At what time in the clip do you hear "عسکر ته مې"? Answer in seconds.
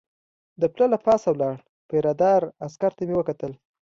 2.65-3.15